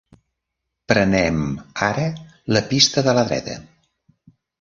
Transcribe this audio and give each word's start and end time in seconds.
Prenem, 0.91 1.43
ara, 1.87 2.05
la 2.57 2.63
pista 2.71 3.05
de 3.09 3.15
la 3.19 3.27
dreta. 3.29 3.59